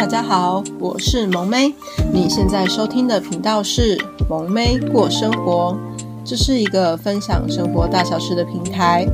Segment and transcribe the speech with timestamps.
[0.00, 1.74] 大家好，我是萌妹。
[2.10, 5.76] 你现在收听的频道是萌妹过生活，
[6.24, 9.06] 这是一个分享生活大小事的平台。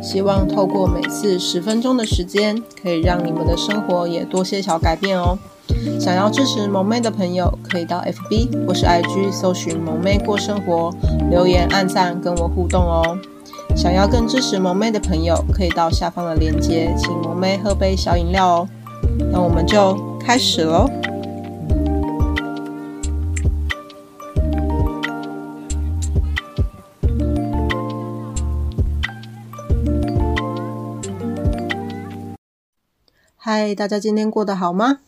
[0.00, 5.36] 希望透过每次十分钟的时间，可以让你们的生活也多些小改变哦。
[5.98, 10.94] 想要支持萌妹的朋友，可以到 FB 或是 IG 搜寻萌妹过生活，
[11.28, 13.02] 留言、按赞跟我互动哦。
[13.74, 18.68] 想要更支持萌妹的朋友，可以到下方的链接，请萌妹喝杯小饮料哦。
[19.32, 19.96] 那我们就
[20.28, 20.86] 开始喽。
[33.36, 34.98] 嗨，大家今天过得好吗？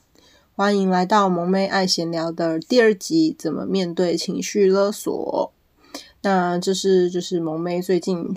[0.56, 5.52] 欢迎来到萌妹爱闲聊的第二集，怎么面对情绪勒索？
[6.22, 8.34] 那这是就是萌妹最近。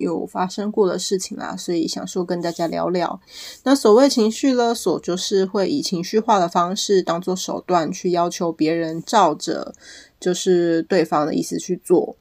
[0.00, 3.20] 有发生过的事情啦，所以想说跟大家聊聊。
[3.62, 9.74] 那所谓情绪勒索，就是会以情绪化的方式当做手段去要求别人照着
[10.18, 12.16] 就是对方的意思去做。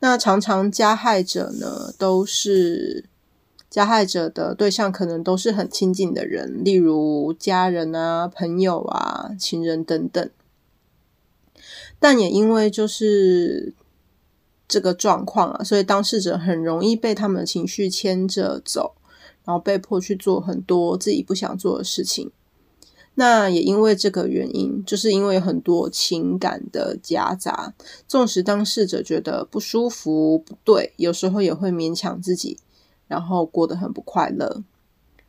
[0.00, 3.06] 那常常加害者呢，都是
[3.70, 10.30] 加害者的对象，可能都是很亲近的人，例如家人啊、朋友啊、情人等等。
[11.98, 13.72] 但也因为就是。
[14.66, 18.94] 这个状况啊，所以当事者很容易被他们的情绪牵着走，
[19.44, 22.30] 然后被迫去做很多自己不想做的事情。
[23.16, 27.72] 那也因为这个原因，就是因为很多情感的夹杂，
[28.08, 32.58] 纵使当事者觉得不舒服、不对，有时候也会勉强自己，
[33.06, 34.64] 然后过得很不快乐。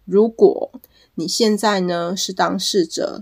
[0.04, 0.72] 如果
[1.14, 3.22] 你现在呢是当事者，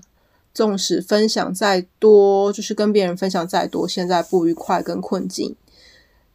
[0.54, 5.56] 纵使分享再多，就是跟别人分享再多，现在不愉快跟困境。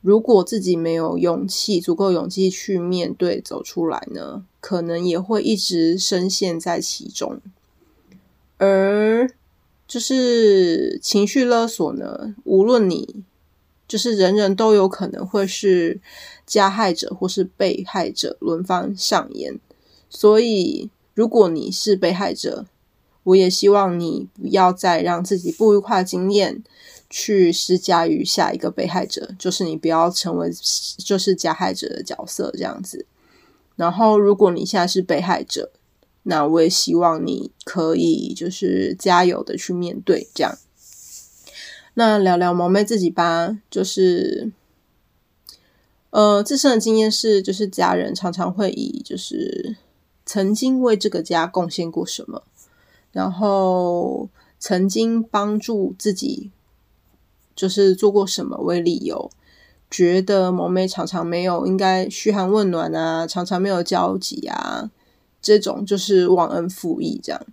[0.01, 7.41] 如果自己没有勇气，足够勇气去面对、走出来呢，可能也会一直深陷在其中。
[8.59, 9.31] 而
[9.87, 13.23] 就是情绪勒索呢，无论你
[13.89, 16.01] 就是人人都有可能会是
[16.47, 19.58] 加害者或是被害者，轮番上演。
[20.08, 22.67] 所以，如果你是被害者，
[23.25, 26.63] 我也希望你不要再让自己不愉快的经验。
[27.11, 30.51] 去施加于下一个被害者，就是你不要成为
[30.98, 33.07] 就是加害者的角色这样子。
[33.77, 35.70] 然后，如果你现在是被害者，
[36.24, 40.58] 那我也希望你可以就是加油的去面对这样。
[41.95, 44.52] 那聊聊萌妹自己吧，就是
[46.11, 49.77] 呃自身的经验是，就是家人常常会以就是
[50.27, 52.42] 曾经为这个家贡献过什么，
[53.13, 56.51] 然后曾经帮助自己。
[57.58, 59.29] 就是做过什么为理由，
[59.91, 64.92] 觉得萌妹常常没有应该嘘寒问暖啊，常常没有交集啊，
[65.42, 67.45] 这种就是忘恩负义这样。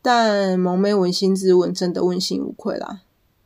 [0.00, 3.00] 但萌妹扪心自问，真的问心无愧啦，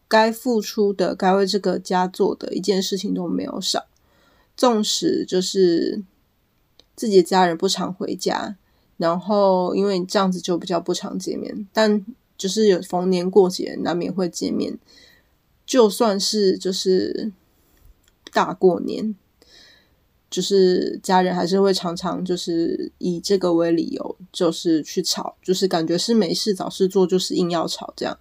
[0.06, 3.87] 该付出的、该为这个家做的一件事情都没有少。
[4.55, 6.03] 纵使就是
[6.94, 8.56] 自己的家人不常回家，
[8.99, 12.05] 然后因为这样子就比较不常见面，但
[12.37, 14.78] 就是有逢年过节难免会见面。
[15.69, 17.31] 就算是就是
[18.33, 19.15] 大过年，
[20.31, 28.19] 就是家人还是会常常就是以这个为理由，就是去吵，就是感觉是没事找事做，就是硬要吵这样，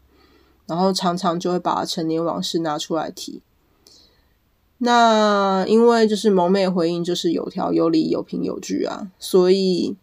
[0.66, 3.41] 然后常常就会把陈年往事拿出来提。
[4.79, 9.96] 那因为就是萌妹回应就是有条有理有凭有据啊，所以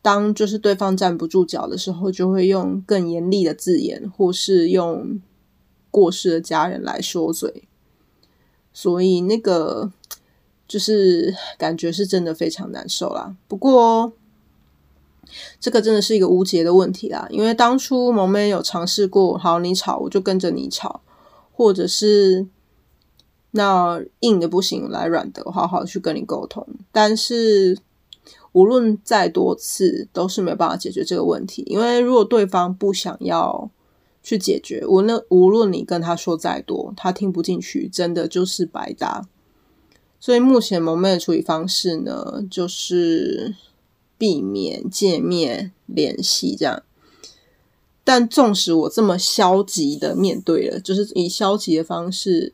[0.00, 5.20] 当就是对方站不住脚的时候，就会用更严厉的字眼，或是用。
[5.92, 7.68] 过世的家人来说嘴，
[8.72, 9.92] 所以那个
[10.66, 13.36] 就是感觉是真的非常难受啦。
[13.46, 14.14] 不过
[15.60, 21.02] 这个真的是一个无解的问题啦，因为当初萌妹有尝试过，好，你吵我就跟着你吵，
[21.52, 22.46] 或者是
[23.50, 26.66] 那硬的不行，来软的，好好去跟你沟通。
[26.90, 27.76] 但是
[28.52, 33.70] 无论再多次，都是没有办法解决这个问题，因为如果对方不想要。
[34.22, 39.28] 去解决，无论无论你跟他说再多，他听不进去，真的就是白搭。
[40.20, 43.56] 所以目前萌妹的处理方式呢，就是
[44.16, 46.84] 避免见面联系这样。
[48.04, 52.52] 但纵使我这么消极的面对了，就是以消极的方式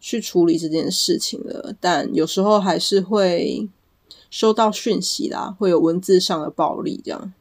[0.00, 3.68] 去处理这件事情了，但有时候还是会
[4.30, 7.32] 收到讯息啦，会有文字上的暴力这样。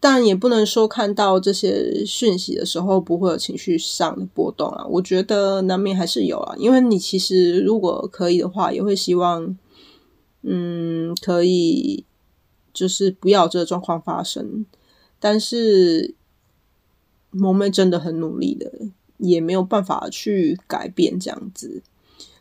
[0.00, 6.54] 但也不能说看到这些讯息的时候不会有情绪上的波动啊，我觉得难免还是有啊。
[6.56, 9.58] 因为你其实如果可以的话，也会希望，
[10.42, 12.04] 嗯，可以
[12.72, 14.64] 就是不要这个状况发生。
[15.18, 16.14] 但是
[17.30, 18.70] 萌妹真的很努力的，
[19.16, 21.82] 也没有办法去改变这样子。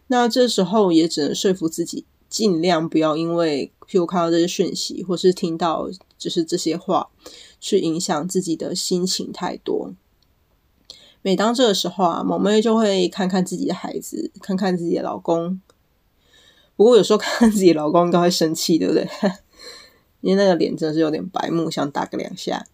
[0.10, 7.10] 那这时候也只能说服自己，尽量不要因为譬如看到这些讯息，或是听到就是这些话，
[7.60, 9.94] 去影响自己的心情太多。
[11.22, 15.60] 每当这个时候啊，萌妹就会看看自己的孩子，看看自己的老公。
[16.76, 19.08] 不过有时候看看自己老公应该会生气，对不对？
[20.22, 22.66] 因为那个脸真的是有点白目，想打个两下。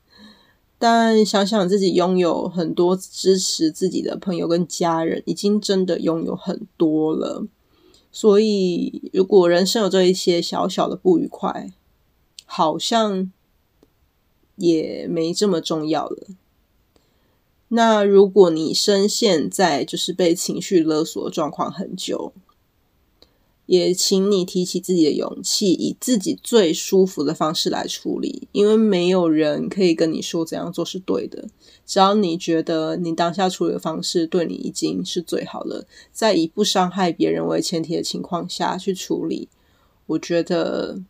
[0.77, 7.47] 但想想自己拥有很多支持自己的朋友跟家人，已经真的拥有很多了。
[8.11, 11.71] 所以，如果人生有这一些小小的不愉快，
[12.55, 13.31] 好像
[14.57, 16.27] 也没这么重要了。
[17.69, 22.31] 那如果你深陷在就是被情绪勒索状况很久，
[23.65, 31.49] 也请你提起自己的勇气，以自己最舒服的方式来处理，因为没有人可以跟你说怎样做是对的。
[31.87, 39.49] 只要你觉得你当下处理的方式对你已经是最好了，在以不伤害别人为前提的情况下去处理，
[40.05, 41.01] 我觉得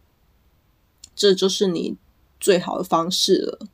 [1.16, 1.96] 这就是你
[2.40, 3.68] 最好的方式了。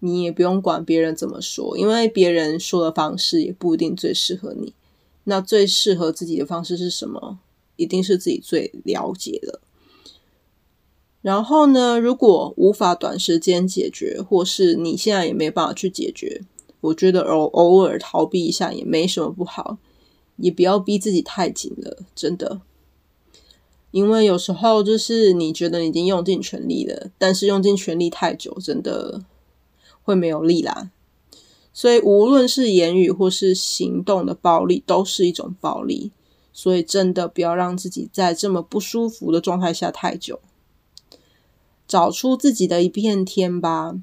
[0.00, 4.74] 你也不用管别人怎么说，因为别人说的方式也不一定最适合你。
[5.24, 7.38] 那最适合自己的方式是什么？
[7.76, 9.60] 一定是自己最了解的。
[11.22, 16.42] 然后呢，如果无法短时间解决，或是你现在也没办法去解决，
[16.80, 19.78] 我觉得偶偶尔逃避一下也没什么不好，
[20.36, 22.60] 也不要逼自己太紧了，真的。
[23.96, 29.22] 因为有时候就是你觉得已经用尽全力了，但是用尽全力太久，真的
[30.02, 30.90] 会没有力啦。
[31.72, 36.10] 所以无论是言语或是行动的暴力，都是一种暴力。
[36.52, 40.40] 所以，真的不要让自己在这么不舒服的状态下太久，
[41.88, 43.94] 找出自己的一片天吧。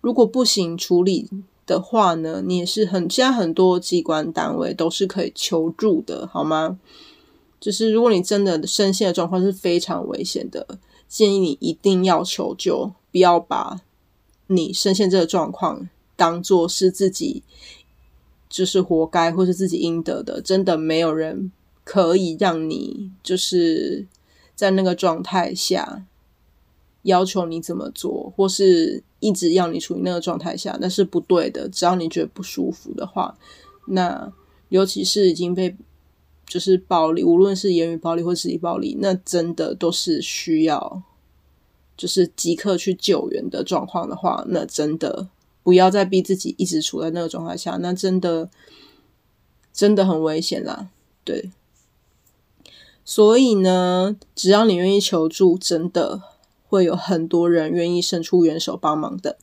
[0.00, 1.28] 如果不行处理
[1.66, 6.78] 的话呢，你也是很，现在很多机关单位都是可以求助的，好吗？
[7.60, 13.80] 就是如果你真的深陷的状况是非常危险的，建议你一定要求救，不要把
[14.46, 17.42] 你深陷这个状况当做是自己
[18.48, 21.52] 就是活该或是自己应得的，真的没有人。
[21.88, 24.08] 可以让你就是
[24.56, 26.04] 在那个状态下
[27.02, 31.68] 要求你怎么做，或是一直要你处于那个状态下，那是不对的。
[31.68, 33.38] 只要你觉得不舒服的话，
[33.86, 34.32] 那
[34.70, 35.76] 尤其是已经被
[36.46, 41.02] 就是暴力，无论是言语暴力或肢体暴力，那真的都是需要
[41.96, 45.28] 就是即刻去救援的状况的话，那真的
[45.62, 48.48] 不要再逼自己一直处在那个状态下，那真的
[49.72, 50.88] 真的很危险啦，
[51.24, 51.50] 对。
[53.04, 56.22] 所以呢，只要你愿意求助，真的
[56.68, 59.38] 会有很多人愿意伸出援手帮忙的。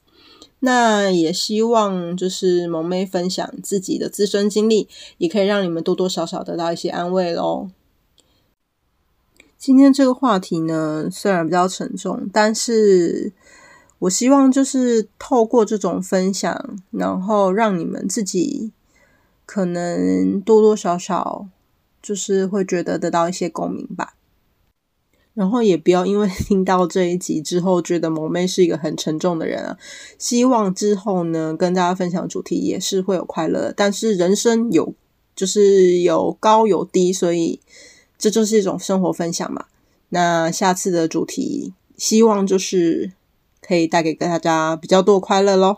[0.66, 4.88] 那也希望就是萌妹分享自己的自身经历，
[5.18, 7.70] 也可以让你们多多少少得到一些安慰喽。
[9.58, 13.34] 今天这个话题呢，虽然比较沉重，但是
[14.00, 18.72] 我希望就是透过这种分享，然后让你们自己
[19.46, 21.48] 可能多多少少。
[22.06, 24.16] 就是会觉得得到一些共鸣吧，
[25.34, 29.78] 然后也不要因为 听到这一集之后觉得萌妹是一个很沉重的人啊。
[30.18, 34.94] 希望之后呢，跟大家分享主题也是会有快乐，但是人生有
[35.36, 37.60] 就是有高有低，所以
[38.18, 39.66] 这就是一种生活分享嘛。
[40.10, 43.12] 那下次的主题希望就是
[43.60, 45.78] 可以带给大家比较多快乐喽。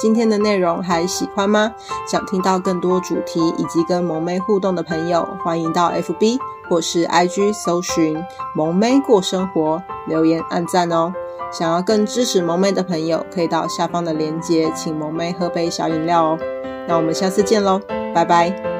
[0.00, 1.74] 今天的内容还喜欢吗？
[2.10, 8.16] 想听到更多主题以及跟萌妹互动的朋友，欢迎到 FB 或是 IG 搜寻
[8.54, 11.12] “萌妹过生活”，留言按赞哦。
[11.52, 16.38] 想要更支持萌妹的朋友，可以到下方的链接，请萌妹喝杯小饮料哦。
[16.88, 17.80] 那我们下次见喽，
[18.14, 18.75] 拜拜。